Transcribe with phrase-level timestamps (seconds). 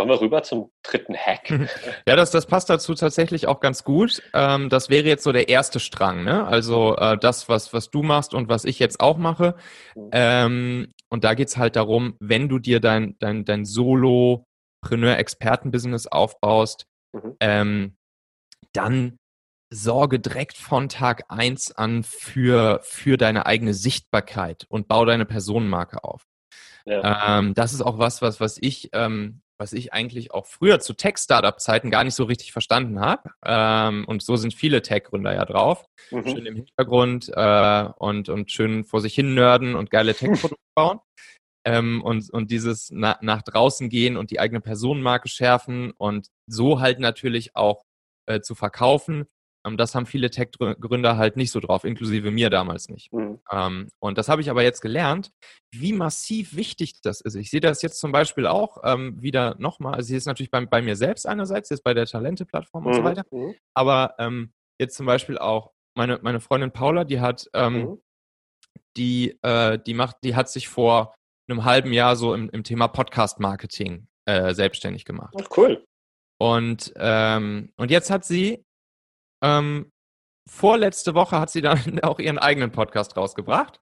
[0.00, 1.50] Kommen wir rüber zum dritten Hack.
[2.08, 4.22] Ja, das, das passt dazu tatsächlich auch ganz gut.
[4.32, 6.46] Ähm, das wäre jetzt so der erste Strang, ne?
[6.46, 9.56] Also äh, das, was, was du machst und was ich jetzt auch mache.
[9.94, 10.08] Mhm.
[10.12, 17.36] Ähm, und da geht's halt darum, wenn du dir dein, dein, dein Solo-Preneur-Experten-Business aufbaust, Mhm.
[17.40, 17.96] ähm,
[18.72, 19.18] dann
[19.72, 26.04] sorge direkt von Tag eins an für, für deine eigene Sichtbarkeit und bau deine Personenmarke
[26.04, 26.22] auf.
[26.86, 27.38] Ja.
[27.38, 30.94] Ähm, das ist auch was, was, was ich, ähm, was ich eigentlich auch früher zu
[30.94, 33.30] Tech-Startup-Zeiten gar nicht so richtig verstanden habe.
[33.44, 35.84] Ähm, und so sind viele Tech-Gründer ja drauf.
[36.10, 36.26] Mhm.
[36.26, 41.00] Schön im Hintergrund äh, und, und schön vor sich hin nörden und geile Tech-Produkte bauen.
[41.66, 46.80] Ähm, und, und dieses na, nach draußen gehen und die eigene Personenmarke schärfen und so
[46.80, 47.84] halt natürlich auch
[48.26, 49.26] äh, zu verkaufen.
[49.66, 53.12] Ähm, das haben viele Tech-Gründer halt nicht so drauf, inklusive mir damals nicht.
[53.12, 53.40] Mhm.
[53.50, 55.30] Ähm, und das habe ich aber jetzt gelernt,
[55.74, 57.34] wie massiv wichtig das ist.
[57.34, 59.94] Ich sehe das jetzt zum Beispiel auch ähm, wieder nochmal.
[59.94, 63.00] Also, hier ist natürlich bei, bei mir selbst einerseits, jetzt bei der Talente-Plattform und so
[63.00, 63.04] Mhm.
[63.04, 63.24] weiter.
[63.30, 63.54] Mhm.
[63.74, 68.00] Aber ähm, jetzt zum Beispiel auch meine, meine Freundin Paula, die hat, ähm, Mhm.
[68.96, 71.14] die, äh, die macht, die hat sich vor
[71.48, 75.34] einem halben Jahr so im, im Thema Podcast-Marketing äh, selbstständig gemacht.
[75.40, 75.84] Ach, cool.
[76.40, 78.64] Und, ähm, und jetzt hat sie,
[79.42, 79.90] ähm,
[80.48, 83.80] vorletzte Woche hat sie dann auch ihren eigenen Podcast rausgebracht.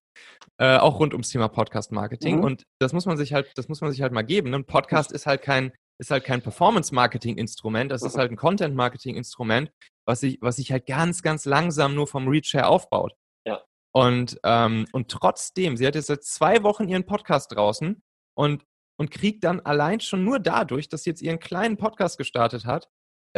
[0.60, 2.38] Äh, auch rund ums Thema Podcast-Marketing.
[2.38, 2.44] Mhm.
[2.44, 4.50] Und das muss man sich halt, das muss man sich halt mal geben.
[4.50, 4.56] ne?
[4.56, 8.18] Ein Podcast ist halt kein, ist halt kein Performance-Marketing-Instrument, das ist Mhm.
[8.20, 9.70] halt ein Content-Marketing-Instrument,
[10.06, 13.14] was sich, was sich halt ganz, ganz langsam nur vom Reach her aufbaut.
[13.46, 13.62] Ja.
[13.94, 18.02] Und, ähm, und trotzdem, sie hat jetzt seit zwei Wochen ihren Podcast draußen
[18.36, 18.64] und,
[19.00, 22.88] und kriegt dann allein schon nur dadurch, dass sie jetzt ihren kleinen Podcast gestartet hat,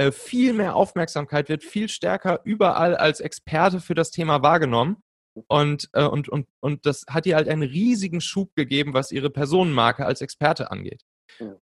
[0.01, 5.03] äh, viel mehr Aufmerksamkeit, wird viel stärker überall als Experte für das Thema wahrgenommen.
[5.47, 9.29] Und, äh, und, und, und das hat ihr halt einen riesigen Schub gegeben, was ihre
[9.29, 11.03] Personenmarke als Experte angeht.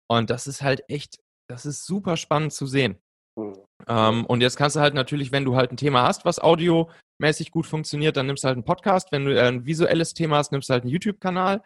[0.06, 1.18] Und das ist halt echt,
[1.50, 2.98] das ist super spannend zu sehen.
[3.36, 3.54] Mhm.
[3.88, 7.50] Ähm, und jetzt kannst du halt natürlich, wenn du halt ein Thema hast, was audiomäßig
[7.50, 9.10] gut funktioniert, dann nimmst du halt einen Podcast.
[9.10, 11.62] Wenn du äh, ein visuelles Thema hast, nimmst du halt einen YouTube-Kanal.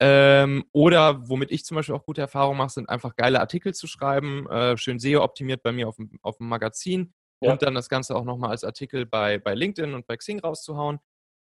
[0.00, 3.86] Ähm, oder womit ich zum Beispiel auch gute Erfahrungen mache, sind einfach geile Artikel zu
[3.86, 7.52] schreiben, äh, schön SEO-optimiert bei mir auf dem, auf dem Magazin Ja.
[7.52, 11.00] und dann das Ganze auch nochmal als Artikel bei, bei LinkedIn und bei Xing rauszuhauen.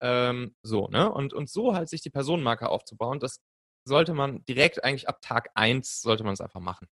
[0.02, 1.12] Ähm, so, ne?
[1.12, 3.40] Und, und so halt sich die Personenmarke aufzubauen, das
[3.88, 6.88] sollte man direkt eigentlich ab Tag eins sollte man es einfach machen.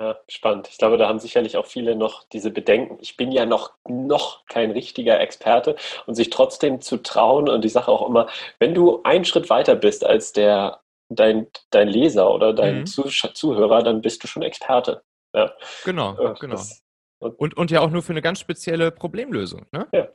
[0.00, 0.66] Ja, spannend.
[0.68, 2.98] Ich glaube, da haben sicherlich auch viele noch diese Bedenken.
[3.00, 5.76] Ich bin ja noch, noch kein richtiger Experte
[6.06, 8.28] und sich trotzdem zu trauen und die Sache auch immer,
[8.58, 12.86] wenn du einen Schritt weiter bist als der, dein, dein Leser oder dein Mhm.
[12.86, 15.02] Zuhörer, dann bist du schon Experte.
[15.34, 15.52] Ja,
[15.84, 16.54] Genau, genau.
[16.54, 16.82] das-
[17.20, 19.66] Und, und ja auch nur für eine ganz spezielle Problemlösung.
[19.72, 19.86] Ne?
[19.92, 20.08] Ja.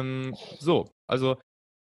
[0.00, 1.36] Ähm, so, also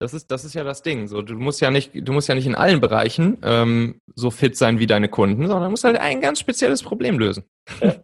[0.00, 1.06] das ist, das ist ja das Ding.
[1.06, 4.56] So, du musst ja nicht, du musst ja nicht in allen Bereichen ähm, so fit
[4.56, 7.44] sein wie deine Kunden, sondern musst halt ein ganz spezielles Problem lösen.
[7.80, 7.94] ja,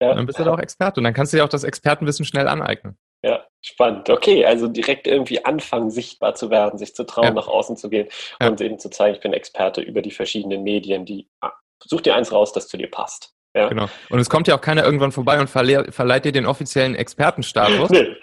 [0.00, 0.10] ja.
[0.10, 2.24] Und dann bist du da auch Experte und dann kannst du dir auch das Expertenwissen
[2.24, 2.96] schnell aneignen.
[3.22, 4.10] Ja, spannend.
[4.10, 7.30] Okay, also direkt irgendwie anfangen, sichtbar zu werden, sich zu trauen, Ja.
[7.34, 8.08] nach außen zu gehen
[8.40, 8.48] Ja.
[8.48, 11.52] und eben zu zeigen, ich bin Experte über die verschiedenen Medien, die ah,
[11.84, 13.32] such dir eins raus, das zu dir passt.
[13.56, 13.68] Ja.
[13.68, 13.88] Genau.
[14.10, 17.90] Und es kommt ja auch keiner irgendwann vorbei und verle verleiht dir den offiziellen Expertenstatus.
[17.90, 18.16] Nee,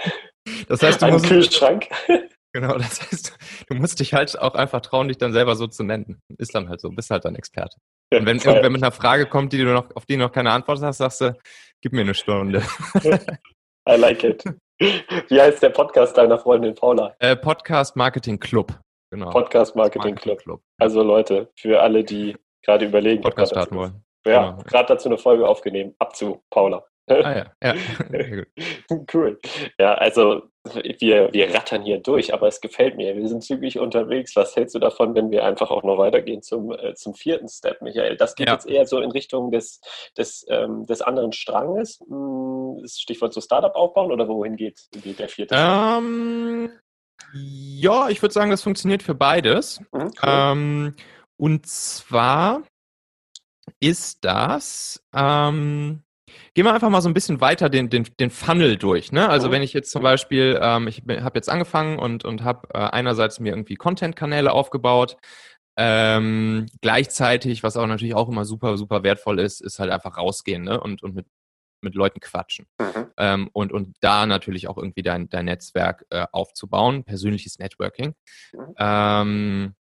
[0.68, 1.88] Das heißt, du einen musst, Kühlschrank.
[2.54, 3.36] genau, das heißt,
[3.68, 6.20] du musst dich halt auch einfach trauen, dich dann selber so zu nennen.
[6.38, 7.78] Ist dann halt so, bist halt dann Experte.
[8.14, 8.52] Und wenn Voll.
[8.52, 10.98] irgendwer mit einer Frage kommt, die du noch, auf die du noch keine Antwort hast,
[11.00, 11.36] sagst du,
[11.82, 12.62] gib mir eine Stunde.
[13.90, 14.44] I like it.
[14.80, 17.16] Wie heißt der Podcast deiner Freundin Paula?
[17.20, 18.78] Äh, Podcast Marketing Club.
[19.12, 19.30] Genau.
[19.30, 20.42] Podcast Marketing Club.
[20.80, 24.04] Also Leute, für alle, die gerade überlegen, Podcast starten wollen.
[24.26, 24.64] Ja, Genau.
[24.64, 25.96] gerade dazu eine Folge aufgenommen.
[26.00, 26.86] Ab zu Paula.
[27.08, 27.76] Ah ja, ja.
[29.14, 29.40] Cool.
[29.80, 30.44] Ja, also
[31.00, 33.16] wir, wir rattern hier durch, aber es gefällt mir.
[33.16, 34.36] Wir sind zügig unterwegs.
[34.36, 37.82] Was hältst du davon, wenn wir einfach auch noch weitergehen zum, äh, zum vierten Step,
[37.82, 38.18] Michael?
[38.18, 38.54] Das geht Ja.
[38.54, 39.80] jetzt eher so in Richtung des,
[40.18, 42.00] des, ähm, des anderen Stranges.
[42.08, 45.68] Hm, Das Stichwort so Startup aufbauen oder wohin geht, geht der vierte Step?
[45.68, 46.72] Ähm,
[47.34, 49.80] ja, ich würde sagen, das funktioniert für beides.
[49.92, 50.12] Mhm, cool.
[50.24, 50.96] Ähm,
[51.38, 52.64] und zwar
[53.80, 56.02] ist das, ähm,
[56.54, 59.12] gehen wir einfach mal so ein bisschen weiter den, den, den Funnel durch.
[59.12, 59.28] Ne?
[59.28, 59.52] Also Mhm.
[59.54, 63.40] wenn ich jetzt zum Beispiel, ähm, ich habe jetzt angefangen und, und habe äh, einerseits
[63.40, 65.18] mir irgendwie Content-Kanäle aufgebaut,
[65.78, 70.64] ähm, gleichzeitig, was auch natürlich auch immer super, super wertvoll ist, ist halt einfach rausgehen
[70.64, 70.80] ne?
[70.80, 71.28] und, und mit,
[71.82, 72.66] mit Leuten quatschen.
[72.80, 73.08] Mhm.
[73.18, 78.16] Ähm, und, und da natürlich auch irgendwie dein, dein Netzwerk äh, aufzubauen, persönliches Networking.
[78.54, 78.76] Mhm.
[78.78, 79.76] Ähm,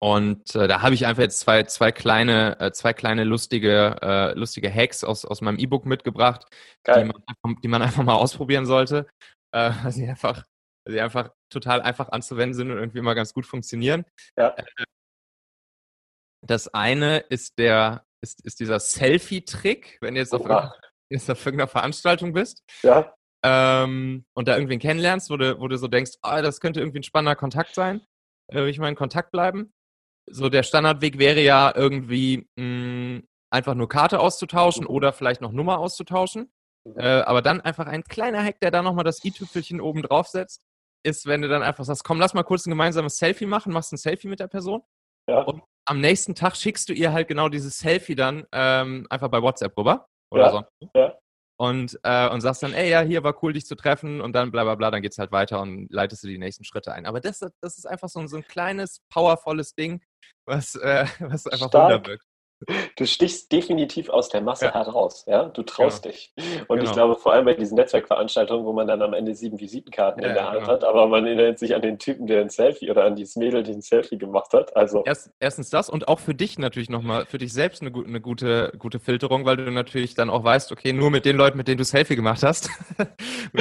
[0.00, 4.32] und äh, da habe ich einfach jetzt zwei, zwei kleine, äh, zwei kleine lustige, äh,
[4.34, 6.46] lustige Hacks aus, aus meinem E-Book mitgebracht,
[6.86, 9.08] die man, einfach, die man einfach mal ausprobieren sollte,
[9.52, 10.44] äh, weil sie einfach,
[10.84, 14.04] weil sie einfach total einfach anzuwenden sind und irgendwie immer ganz gut funktionieren.
[14.36, 14.54] Ja.
[16.46, 20.42] Das eine ist der ist, ist dieser Selfie-Trick, wenn du jetzt auf,
[21.10, 23.14] jetzt auf irgendeiner Veranstaltung bist Ja,
[23.44, 27.00] ähm, und da irgendwen kennenlernst, wo du, wo du so denkst, ah, das könnte irgendwie
[27.00, 28.00] ein spannender Kontakt sein,
[28.48, 29.72] äh, will ich mal in Kontakt bleiben.
[30.30, 34.90] So der Standardweg wäre ja irgendwie mh, einfach nur Karte auszutauschen Mhm.
[34.90, 36.52] oder vielleicht noch Nummer auszutauschen.
[36.84, 36.94] Mhm.
[36.98, 40.62] Äh, aber dann einfach ein kleiner Hack, der da nochmal das i-Tüpfelchen oben drauf setzt,
[41.04, 43.92] ist, wenn du dann einfach sagst, komm, lass mal kurz ein gemeinsames Selfie machen, machst
[43.92, 44.82] ein Selfie mit der Person.
[45.28, 49.28] ja, Und am nächsten Tag schickst du ihr halt genau dieses Selfie dann ähm, einfach
[49.28, 50.08] bei WhatsApp rüber.
[50.30, 50.70] Oder Ja, sonst.
[50.94, 51.18] ja.
[51.60, 54.52] Und, äh, und sagst dann, ey, ja, hier war cool, dich zu treffen und dann
[54.52, 57.04] bla bla bla, dann geht's halt weiter und leitest du die nächsten Schritte ein.
[57.06, 60.00] Aber das, das ist einfach so ein, so ein kleines, powervolles Ding,
[60.46, 61.90] was, äh, was einfach Stark.
[61.90, 62.24] Wunder wirkt.
[62.96, 64.74] Du stichst definitiv aus der Masse Ja.
[64.74, 65.44] heraus, ja.
[65.44, 66.34] Du traust dich.
[66.66, 66.92] Und ich Genau.
[66.92, 70.34] glaube, vor allem bei diesen Netzwerkveranstaltungen, wo man dann am Ende sieben Visitenkarten Ja, in
[70.34, 70.72] der Hand genau.
[70.72, 73.62] hat, aber man erinnert sich an den Typen, der ein Selfie oder an dieses Mädel,
[73.62, 74.76] die ein Selfie gemacht hat.
[74.76, 78.20] Also, Erst, erstens das und auch für dich natürlich nochmal, für dich selbst eine, eine
[78.20, 81.68] gute, gute Filterung, weil du natürlich dann auch weißt, okay, nur mit den Leuten, mit
[81.68, 82.70] denen du Selfie gemacht hast,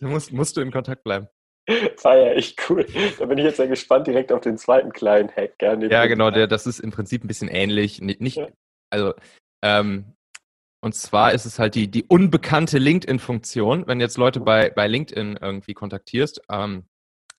[0.00, 1.26] du musst, musst du in Kontakt bleiben.
[1.96, 2.86] feier ich cool.
[3.18, 5.54] Da bin ich jetzt sehr gespannt direkt auf den zweiten kleinen Hack.
[5.60, 8.00] Ja, du- genau, der, das ist im Prinzip ein bisschen ähnlich.
[8.00, 8.48] Nicht, Ja.
[8.90, 9.14] also,
[9.62, 10.12] ähm,
[10.80, 15.38] und zwar ist es halt die, die unbekannte LinkedIn-Funktion, wenn jetzt Leute bei, bei LinkedIn
[15.40, 16.40] irgendwie kontaktierst.
[16.50, 16.84] Ähm,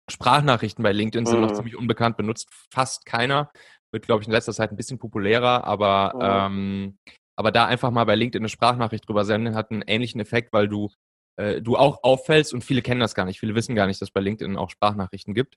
[0.10, 1.56] Sprachnachrichten bei LinkedIn sind noch Mhm.
[1.56, 3.52] ziemlich unbekannt, benutzt fast keiner.
[3.92, 6.98] Wird, glaube ich, in letzter Zeit ein bisschen populärer, aber, ähm,
[7.38, 10.68] aber da einfach mal bei LinkedIn eine Sprachnachricht drüber senden, hat einen ähnlichen Effekt, weil
[10.68, 10.90] du,
[11.38, 13.40] äh, du auch auffällst und viele kennen das gar nicht.
[13.40, 15.56] Viele wissen gar nicht, dass es bei LinkedIn auch Sprachnachrichten gibt.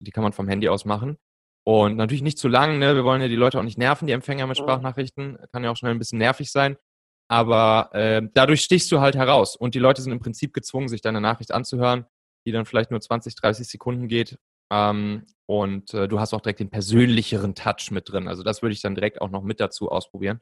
[0.00, 1.18] Die kann man vom Handy aus machen.
[1.66, 2.94] Und natürlich nicht zu lang, ne?
[2.94, 4.62] Wir wollen ja die Leute auch nicht nerven, die Empfänger mit Mhm.
[4.62, 5.38] Sprachnachrichten.
[5.50, 6.76] Kann ja auch schnell ein bisschen nervig sein.
[7.28, 9.56] Aber äh, dadurch stichst du halt heraus.
[9.56, 12.04] Und die Leute sind im Prinzip gezwungen, sich deine Nachricht anzuhören,
[12.46, 14.38] die dann vielleicht nur 20, 30 Sekunden geht.
[14.70, 18.28] Ähm, und äh, du hast auch direkt den persönlicheren Touch mit drin.
[18.28, 20.40] Also das würde ich dann direkt auch noch mit dazu ausprobieren.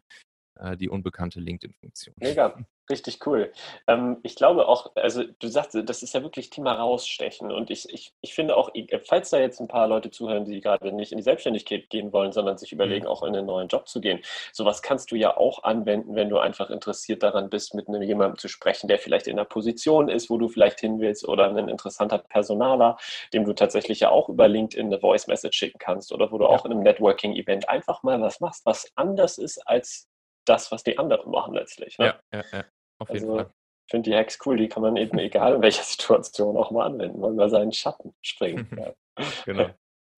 [0.59, 2.15] Äh, die unbekannte LinkedIn-Funktion.
[2.19, 2.59] Mega,
[2.93, 3.51] richtig cool.
[3.89, 7.51] Ähm, ich glaube auch, also du sagst, das ist ja wirklich Thema rausstechen.
[7.51, 8.71] Und ich, ich, ich finde auch,
[9.05, 12.31] falls da jetzt ein paar Leute zuhören, die gerade nicht in die Selbstständigkeit gehen wollen,
[12.31, 14.21] sondern sich überlegen, auch in einen neuen Job zu gehen,
[14.53, 18.39] sowas kannst du ja auch anwenden, wenn du einfach interessiert daran bist, mit einem, jemandem
[18.39, 21.69] zu sprechen, der vielleicht in einer Position ist, wo du vielleicht hin willst, oder ein
[21.69, 22.99] interessanter Personaler,
[23.33, 26.45] dem du tatsächlich ja auch über LinkedIn eine Voice Message schicken kannst, oder wo du
[26.45, 26.51] Ja.
[26.51, 30.09] auch in einem Networking-Event einfach mal was machst, was anders ist als
[30.45, 31.99] das, was die anderen machen letztlich.
[31.99, 32.07] Ne?
[32.07, 32.65] Ja, ja, ja.
[33.03, 33.47] Auf jeden Also, Fall.
[33.87, 36.87] ich finde die Hacks cool, die kann man eben egal in welcher Situation auch mal
[36.87, 38.69] anwenden, mal über seinen Schatten springen.
[39.19, 39.27] Ja.
[39.45, 39.69] Genau.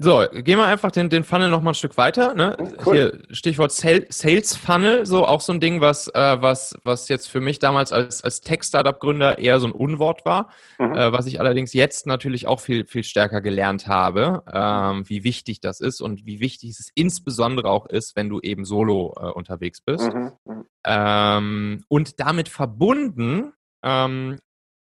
[0.00, 2.34] So, gehen wir einfach den, den Funnel noch mal ein Stück weiter.
[2.34, 2.56] Ne?
[2.58, 2.94] Mhm, cool.
[2.94, 7.28] Hier Stichwort Sal Sales Funnel, so auch so ein Ding, was, äh, was, was jetzt
[7.30, 10.50] für mich damals als, als Tech-Startup-Gründer eher so ein Unwort war,
[10.80, 10.94] Mhm.
[10.96, 15.60] äh, was ich allerdings jetzt natürlich auch viel, viel stärker gelernt habe, ähm, wie wichtig
[15.60, 19.80] das ist und wie wichtig es insbesondere auch ist, wenn du eben solo äh, unterwegs
[19.80, 20.12] bist.
[20.12, 20.32] Mhm.
[20.44, 20.64] Mhm.
[20.84, 23.52] Ähm, und damit verbunden,
[23.84, 24.38] ähm,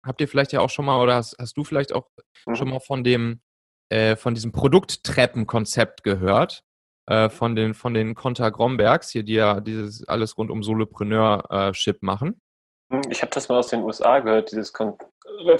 [0.05, 2.07] habt ihr vielleicht ja auch schon mal, oder hast, hast du vielleicht auch
[2.47, 2.55] Mhm.
[2.55, 3.39] schon mal von dem,
[3.93, 6.63] äh, von diesem Produkttreppenkonzept gehört?
[7.09, 12.01] Äh, von den, von den Conta Grombergs, hier, die ja dieses alles rund um Solopreneurship
[12.01, 12.39] machen.
[12.89, 13.01] Mhm.
[13.09, 14.97] Ich habe das mal aus den USA gehört, dieses Kon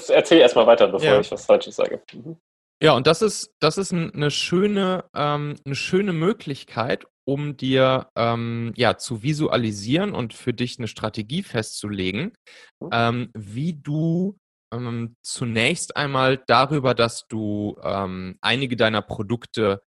[0.09, 1.19] Erzähl erstmal weiter, bevor Ja.
[1.19, 2.01] ich was Falsches sage.
[2.13, 2.37] Mhm.
[2.81, 8.07] Ja, und das ist, das ist ein- eine schöne, ähm, eine schöne Möglichkeit, um dir
[8.17, 12.33] ähm, ja, zu visualisieren und für dich eine Strategie festzulegen,
[12.81, 12.89] Mhm.
[12.93, 14.37] ähm, wie du
[14.73, 19.83] ähm, zunächst einmal darüber, dass du ähm, einige deiner Produkte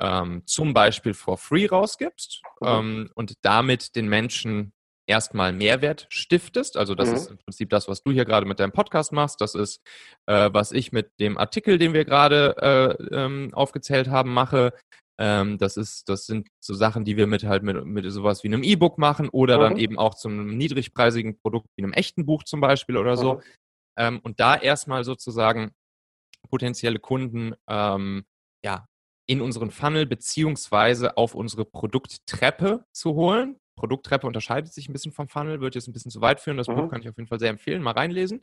[0.00, 2.68] ähm, zum Beispiel for free rausgibst Mhm.
[2.68, 4.72] ähm, und damit den Menschen
[5.08, 6.76] erstmal Mehrwert stiftest.
[6.76, 7.14] Also das Mhm.
[7.16, 9.40] ist im Prinzip das, was du hier gerade mit deinem Podcast machst.
[9.40, 9.80] Das ist,
[10.26, 12.56] äh, was ich mit dem Artikel, den wir gerade
[13.10, 14.72] äh, ähm, aufgezählt haben, mache.
[15.20, 18.48] Ähm, das ist, das sind so Sachen, die wir mit halt mit, mit sowas wie
[18.48, 19.78] einem E-Book machen oder dann Mhm.
[19.78, 23.34] eben auch zu einem niedrigpreisigen Produkt wie einem echten Buch zum Beispiel oder so.
[23.34, 23.42] Mhm.
[23.98, 25.72] Ähm, und da erstmal sozusagen
[26.50, 28.24] potenzielle Kunden ähm,
[28.64, 28.86] ja,
[29.26, 33.58] in unseren Funnel beziehungsweise auf unsere Produkttreppe zu holen.
[33.76, 36.56] Produkttreppe unterscheidet sich ein bisschen vom Funnel, wird jetzt ein bisschen zu weit führen.
[36.56, 36.74] Das Mhm.
[36.76, 37.82] Buch kann ich auf jeden Fall sehr empfehlen.
[37.82, 38.42] Mal reinlesen.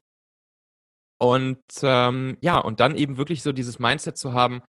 [1.21, 4.63] und ähm, ja, und dann eben wirklich so dieses Mindset zu haben,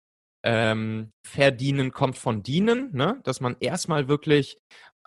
[0.43, 3.19] ähm, verdienen kommt von dienen, ne?
[3.23, 4.57] dass man erstmal wirklich,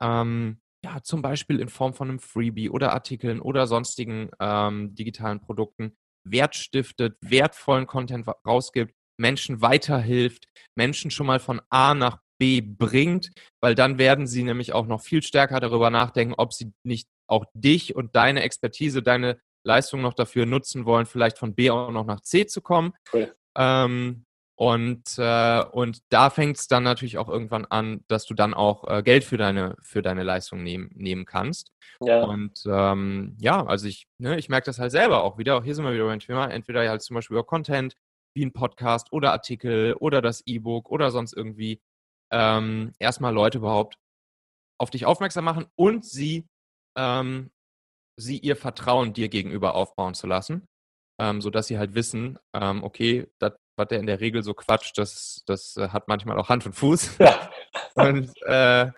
[0.00, 5.40] ähm, ja, zum Beispiel in Form von einem Freebie oder Artikeln oder sonstigen ähm, digitalen
[5.40, 10.46] Produkten Wert stiftet, wertvollen Content rausgibt, Menschen weiterhilft,
[10.76, 15.00] Menschen schon mal von A nach B bringt, weil dann werden sie nämlich auch noch
[15.00, 20.14] viel stärker darüber nachdenken, ob sie nicht auch dich und deine Expertise, deine Leistung noch
[20.14, 22.92] dafür nutzen wollen, vielleicht von B auch noch nach C zu kommen.
[23.12, 23.34] Cool.
[23.56, 28.54] Ähm, und, äh, und da fängt es dann natürlich auch irgendwann an, dass du dann
[28.54, 31.72] auch äh, Geld für deine, für deine Leistung nehmen, nehmen kannst.
[32.00, 32.22] Ja.
[32.22, 35.56] Und ähm, ja, also ich, ne, ich merke das halt selber auch wieder.
[35.56, 36.46] Auch hier sind wir wieder beim Thema.
[36.46, 37.96] Entweder halt zum Beispiel über Content,
[38.34, 41.80] wie ein Podcast oder Artikel oder das E-Book oder sonst irgendwie
[42.30, 43.98] ähm, erstmal Leute überhaupt
[44.78, 46.46] auf dich aufmerksam machen und sie
[46.96, 47.50] ähm,
[48.16, 50.66] sie ihr Vertrauen dir gegenüber aufbauen zu lassen,
[51.20, 54.98] ähm, sodass sie halt wissen, ähm, okay, das, was der in der Regel so quatscht,
[54.98, 57.18] das, das äh, hat manchmal auch Hand und Fuß.
[57.18, 57.50] Ja.
[57.94, 58.90] und äh,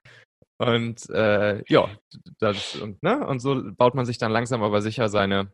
[0.56, 1.90] und äh, ja,
[2.38, 3.26] das, und, ne?
[3.26, 5.52] und so baut man sich dann langsam aber sicher seine,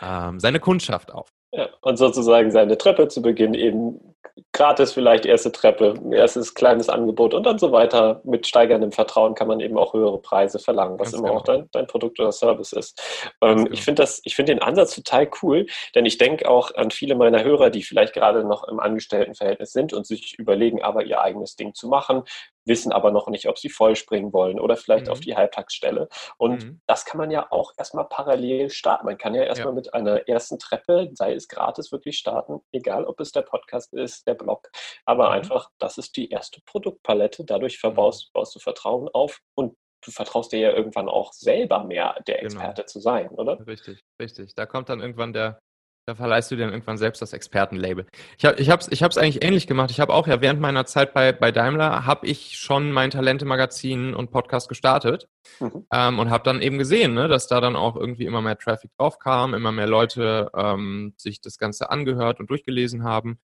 [0.00, 1.28] ähm, seine Kundschaft auf.
[1.52, 4.14] Ja, und sozusagen seine Treppe zu Beginn eben
[4.52, 8.20] gratis vielleicht erste Treppe, erstes kleines Angebot und dann so weiter.
[8.24, 11.40] Mit steigerndem Vertrauen kann man eben auch höhere Preise verlangen, was Ganz immer genau.
[11.40, 13.00] auch dein, dein, Produkt oder Service ist.
[13.40, 13.70] Ähm, genau.
[13.70, 17.14] Ich finde das, ich finde den Ansatz total cool, denn ich denke auch an viele
[17.14, 21.54] meiner Hörer, die vielleicht gerade noch im Angestelltenverhältnis sind und sich überlegen, aber ihr eigenes
[21.54, 22.22] Ding zu machen,
[22.64, 25.12] wissen aber noch nicht, ob sie voll springen wollen oder vielleicht mhm.
[25.12, 26.08] auf die Halbtagsstelle.
[26.36, 26.80] Und mhm.
[26.86, 29.06] das kann man ja auch erstmal parallel starten.
[29.06, 29.74] Man kann ja erstmal ja.
[29.74, 34.26] mit einer ersten Treppe, sei es gratis, wirklich starten, egal ob es der Podcast ist,
[34.26, 34.70] der Blog.
[35.04, 35.34] Aber mhm.
[35.34, 37.44] einfach, das ist die erste Produktpalette.
[37.44, 38.38] Dadurch verbaust, mhm.
[38.38, 42.46] baust du Vertrauen auf und du vertraust dir ja irgendwann auch selber mehr, der genau.
[42.46, 42.86] Experte genau.
[42.86, 43.66] zu sein, oder?
[43.66, 44.54] Richtig, richtig.
[44.54, 45.58] Da kommt dann irgendwann der,
[46.06, 48.06] da verleihst du dir dann irgendwann selbst das Expertenlabel.
[48.36, 49.90] Ich habe ich hab's, ich hab's eigentlich ähnlich gemacht.
[49.90, 54.14] Ich habe auch ja während meiner Zeit bei, bei Daimler, habe ich schon mein Talente-Magazin
[54.14, 55.28] und Podcast gestartet
[55.60, 55.86] mhm.
[55.92, 58.90] ähm, und habe dann eben gesehen, ne, dass da dann auch irgendwie immer mehr Traffic
[58.98, 63.38] drauf kam, immer mehr Leute ähm, sich das Ganze angehört und durchgelesen haben.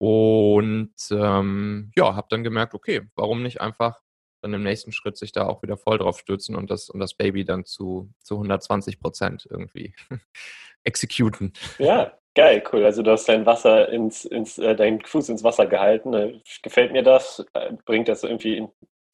[0.00, 4.00] Und ähm, ja, habe dann gemerkt, okay, warum nicht einfach
[4.40, 7.14] dann im nächsten Schritt sich da auch wieder voll drauf stürzen und das, und das
[7.14, 9.94] Baby dann zu, zu 120 Prozent irgendwie
[10.84, 11.52] exekuten.
[11.78, 12.84] Ja, geil, cool.
[12.84, 16.14] Also du hast dein Wasser ins, ins äh, deinen Fuß ins Wasser gehalten.
[16.14, 17.44] Äh, gefällt mir das?
[17.54, 18.68] Äh, bringt das irgendwie in,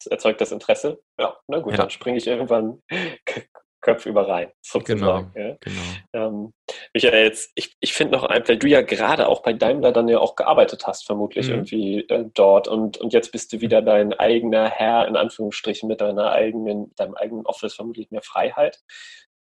[0.09, 1.01] erzeugt das Interesse?
[1.19, 1.77] Ja, na gut, ja.
[1.77, 2.81] dann springe ich irgendwann
[3.85, 5.31] köpfüber rein, sozusagen.
[5.33, 5.57] Genau, ja.
[5.61, 5.81] genau.
[6.13, 6.53] Ähm,
[6.93, 10.07] Michael, jetzt, ich, ich finde noch ein, weil du ja gerade auch bei Daimler dann
[10.07, 11.53] ja auch gearbeitet hast, vermutlich mhm.
[11.53, 16.01] irgendwie äh, dort und, und jetzt bist du wieder dein eigener Herr, in Anführungsstrichen, mit
[16.01, 18.81] deiner eigenen, deinem eigenen Office, vermutlich mehr Freiheit.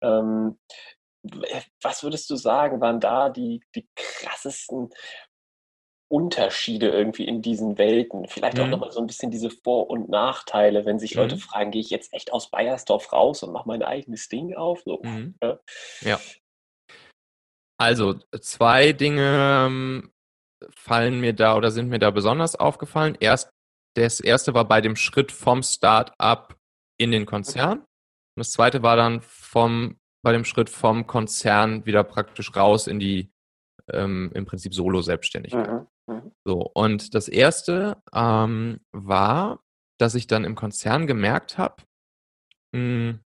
[0.02, 0.59] Ähm,
[1.82, 4.88] was würdest du sagen, waren da die, die krassesten
[6.11, 8.26] Unterschiede irgendwie in diesen Welten?
[8.26, 8.64] Vielleicht mhm.
[8.64, 11.23] auch nochmal so ein bisschen diese Vor- und Nachteile, wenn sich mhm.
[11.23, 14.83] Leute fragen, gehe ich jetzt echt aus Bayersdorf raus und mache mein eigenes Ding auf?
[14.85, 15.35] So, mhm.
[15.43, 15.59] ja.
[16.02, 16.21] ja.
[17.79, 20.12] Also, zwei Dinge ähm,
[20.75, 23.17] fallen mir da oder sind mir da besonders aufgefallen.
[23.21, 23.50] Erst,
[23.95, 26.57] das erste war bei dem Schritt vom Start-up
[26.99, 27.79] in den Konzern.
[27.79, 27.87] Und
[28.37, 33.33] das zweite war dann vom bei dem Schritt vom Konzern wieder praktisch raus in die
[33.93, 35.71] ähm, im Prinzip Solo-Selbstständigkeit.
[35.71, 35.87] Mhm.
[36.07, 36.33] Mhm.
[36.45, 39.61] So, und das erste ähm, war,
[39.99, 41.83] dass ich dann im Konzern gemerkt habe,
[42.75, 43.21] hm,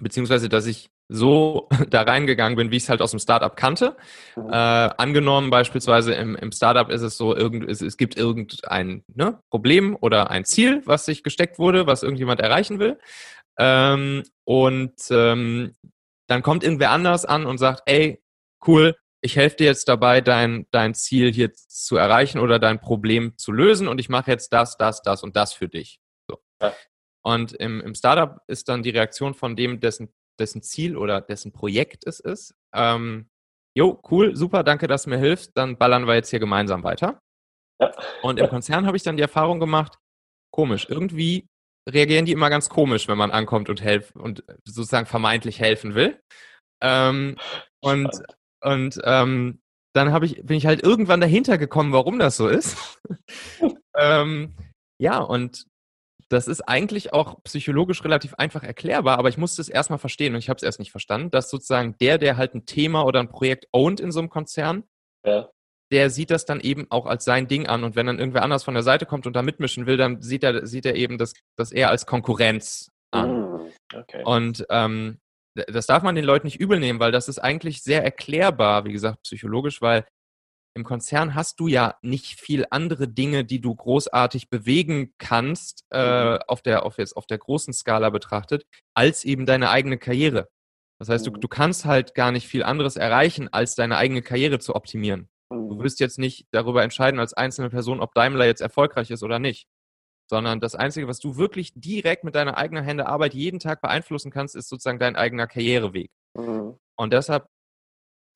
[0.00, 3.96] beziehungsweise dass ich so da reingegangen bin, wie ich es halt aus dem Startup kannte.
[4.36, 4.48] Mhm.
[4.50, 9.40] Äh, angenommen beispielsweise im, im Startup ist es so, irgend, es, es gibt irgendein ne,
[9.50, 12.98] Problem oder ein Ziel, was sich gesteckt wurde, was irgendjemand erreichen will.
[13.58, 15.72] Ähm, und ähm,
[16.28, 18.22] dann kommt irgendwer anders an und sagt, ey,
[18.66, 23.36] cool, ich helfe dir jetzt dabei, dein, dein Ziel hier zu erreichen oder dein Problem
[23.36, 26.00] zu lösen und ich mache jetzt das, das, das und das für dich.
[26.30, 26.38] So.
[26.62, 26.72] Ja.
[27.24, 31.52] Und im, im Startup ist dann die Reaktion von dem, dessen, dessen Ziel oder dessen
[31.52, 33.28] Projekt es ist, ähm,
[33.76, 37.20] jo, cool, super, danke, dass du mir hilfst, dann ballern wir jetzt hier gemeinsam weiter.
[37.80, 37.92] Ja.
[38.22, 39.98] Und im Konzern habe ich dann die Erfahrung gemacht,
[40.52, 41.48] komisch, irgendwie
[41.88, 46.20] reagieren die immer ganz komisch, wenn man ankommt und helfen und sozusagen vermeintlich helfen will.
[46.82, 47.36] Ähm,
[47.80, 48.10] und,
[48.60, 49.60] Und ähm,
[49.94, 53.00] dann habe ich, bin ich halt irgendwann dahinter gekommen, warum das so ist.
[53.96, 54.54] ähm,
[54.98, 55.66] ja, und
[56.28, 60.40] das ist eigentlich auch psychologisch relativ einfach erklärbar, aber ich musste es erstmal verstehen und
[60.40, 63.30] ich habe es erst nicht verstanden, dass sozusagen der, der halt ein Thema oder ein
[63.30, 64.84] Projekt ownt in so einem Konzern,
[65.24, 65.48] ja.
[65.90, 68.64] der sieht das dann eben auch als sein Ding an und wenn dann irgendwer anders
[68.64, 71.32] von der Seite kommt und da mitmischen will, dann sieht er, sieht er eben das,
[71.56, 73.40] das eher als Konkurrenz an.
[73.40, 74.22] Mm, okay.
[74.24, 75.18] Und ähm,
[75.66, 78.92] das darf man den Leuten nicht übel nehmen, weil das ist eigentlich sehr erklärbar, wie
[78.92, 80.06] gesagt, psychologisch, weil
[80.74, 86.34] im Konzern hast du ja nicht viel andere Dinge, die du großartig bewegen kannst, äh,
[86.34, 86.38] mhm.
[86.46, 90.48] auf, der, auf, jetzt, auf der großen Skala betrachtet, als eben deine eigene Karriere.
[91.00, 91.40] Das heißt, du, mhm.
[91.40, 95.28] du kannst halt gar nicht viel anderes erreichen, als deine eigene Karriere zu optimieren.
[95.50, 95.82] Du mhm.
[95.82, 99.66] wirst jetzt nicht darüber entscheiden als einzelne Person, ob Daimler jetzt erfolgreich ist oder nicht.
[100.28, 104.30] Sondern das Einzige, was du wirklich direkt mit deiner eigenen Hände Arbeit jeden Tag beeinflussen
[104.30, 106.10] kannst, ist sozusagen dein eigener Karriereweg.
[106.34, 106.78] Mhm.
[106.96, 107.48] Und deshalb,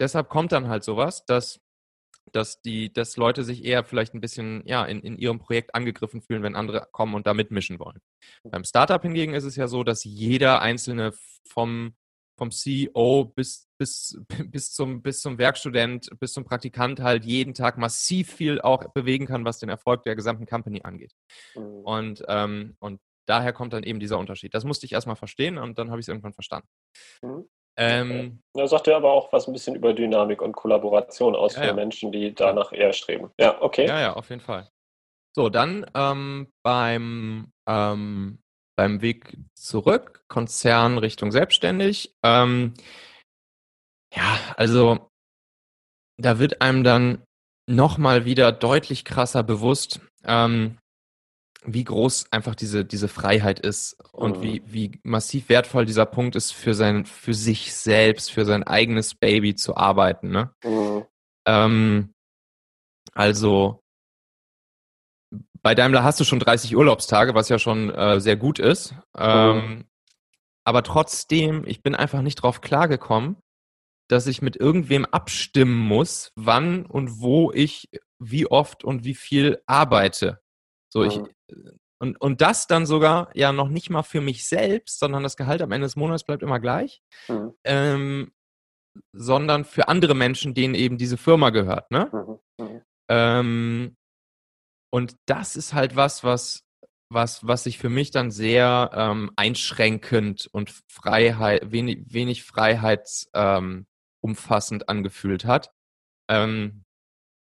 [0.01, 1.61] deshalb kommt dann halt sowas, dass
[2.31, 6.23] dass die, dass Leute sich eher vielleicht ein bisschen ja in, in ihrem Projekt angegriffen
[6.23, 8.01] fühlen, wenn andere kommen und da mitmischen wollen.
[8.45, 11.13] Beim Startup hingegen ist es ja so, dass jeder einzelne
[11.45, 11.95] vom
[12.37, 14.21] vom CEO bis, bis,
[14.51, 19.27] bis, zum, bis zum Werkstudent, bis zum Praktikant halt jeden Tag massiv viel auch bewegen
[19.27, 21.13] kann, was den Erfolg der gesamten Company angeht.
[21.55, 21.81] Mhm.
[21.85, 24.55] Und, ähm, und daher kommt dann eben dieser Unterschied.
[24.55, 26.69] Das musste ich erstmal verstehen und dann habe ich es irgendwann verstanden.
[27.23, 27.49] Mhm.
[27.79, 31.63] Ähm, Da sagt er aber auch was ein bisschen über Dynamik und Kollaboration aus ja,
[31.63, 31.75] für ja.
[31.75, 33.31] Menschen, die danach eher streben.
[33.39, 33.87] Ja, okay.
[33.87, 34.69] Ja, ja, auf jeden Fall.
[35.35, 38.42] So, dann ähm, beim, ähm,
[38.77, 42.15] beim Weg zurück, Konzern Richtung selbstständig.
[42.23, 42.75] Ähm,
[44.15, 45.09] ja, also
[46.19, 47.25] da wird einem dann
[47.69, 50.79] nochmal wieder deutlich krasser bewusst, ähm,
[51.65, 54.43] wie groß einfach diese, diese Freiheit ist und mhm.
[54.43, 59.15] wie, wie massiv wertvoll dieser Punkt ist, für sein, für sich selbst, für sein eigenes
[59.15, 60.31] Baby zu arbeiten.
[60.31, 60.53] Ne?
[60.65, 61.07] Mhm.
[61.47, 62.13] Ähm,
[63.15, 63.82] also
[65.63, 68.95] bei Daimler hast du schon 30 Urlaubstage, was ja schon äh, sehr gut ist.
[69.17, 69.85] Ähm, mhm.
[70.65, 73.37] Aber trotzdem, ich bin einfach nicht drauf klargekommen,
[74.09, 79.63] dass ich mit irgendwem abstimmen muss, wann und wo ich wie oft und wie viel
[79.67, 80.41] arbeite.
[80.93, 81.21] So, ich,
[81.99, 85.63] und, und das dann sogar ja noch nicht mal für mich selbst, sondern das Gehalt
[85.63, 87.55] am Ende des Monats bleibt immer gleich, mhm.
[87.65, 88.33] ähm,
[89.13, 91.91] sondern für andere Menschen, denen eben diese Firma gehört.
[91.91, 92.11] Ne?
[92.59, 92.65] Mhm.
[92.65, 92.83] Mhm.
[93.09, 93.97] Ähm,
[94.93, 96.65] und das ist halt was, was,
[97.09, 104.85] was, was sich für mich dann sehr ähm, einschränkend und Freiheit, wenig, wenig freiheitsumfassend ähm,
[104.87, 105.73] angefühlt hat.
[106.29, 106.85] Ähm,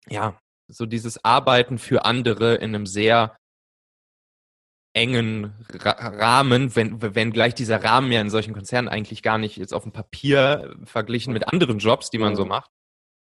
[0.09, 3.37] ja, so dieses Arbeiten für andere in einem sehr
[4.95, 9.75] engen Rahmen, wenn, wenn gleich dieser Rahmen ja in solchen Konzernen eigentlich gar nicht jetzt
[9.75, 12.71] auf dem Papier verglichen mit anderen Jobs, die man so macht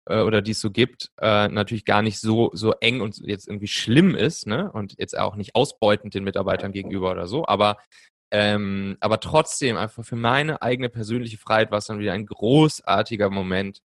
[0.06, 3.48] äh, oder die es so gibt, äh, natürlich gar nicht so, so eng und jetzt
[3.48, 4.70] irgendwie schlimm ist, ne?
[4.72, 7.78] Und jetzt auch nicht ausbeutend den Mitarbeitern gegenüber oder so, aber
[8.30, 13.30] ähm, aber trotzdem einfach für meine eigene persönliche Freiheit war es dann wieder ein großartiger
[13.30, 13.80] Moment,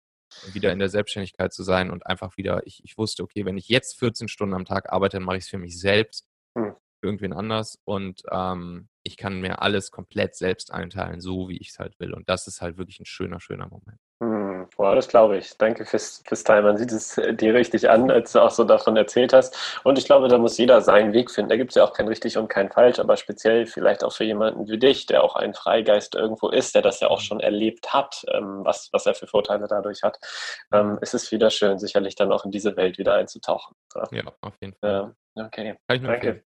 [0.54, 3.70] wieder in der Selbstständigkeit zu sein und einfach wieder, ich, ich wusste, okay, wenn ich
[3.70, 6.28] jetzt 14 Stunden am Tag arbeite, dann mache ich es für mich selbst.
[7.02, 11.80] Irgendwen anders und ähm, ich kann mir alles komplett selbst einteilen, so wie ich es
[11.80, 12.14] halt will.
[12.14, 14.00] Und das ist halt wirklich ein schöner, schöner Moment.
[14.20, 15.56] Hm, wow, das glaube ich.
[15.60, 16.66] Danke fürs, fürs Teilen.
[16.66, 19.80] Man sieht es äh, dir richtig an, als du auch so davon erzählt hast.
[19.84, 21.50] Und ich glaube, da muss jeder seinen Weg finden.
[21.50, 24.24] Da gibt es ja auch kein richtig und kein falsch, aber speziell vielleicht auch für
[24.24, 27.94] jemanden wie dich, der auch ein Freigeist irgendwo ist, der das ja auch schon erlebt
[27.94, 30.18] hat, ähm, was, was er für Vorteile dadurch hat,
[30.74, 33.76] ähm, ist es wieder schön, sicherlich dann auch in diese Welt wieder einzutauchen.
[34.10, 35.14] Ja, auf jeden Fall.
[35.36, 35.78] Ja, okay.
[35.88, 36.12] Danke.
[36.12, 36.55] Empfehlen.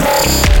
[0.00, 0.59] Bye.